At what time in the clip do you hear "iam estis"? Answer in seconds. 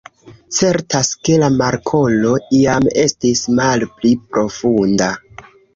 2.63-3.47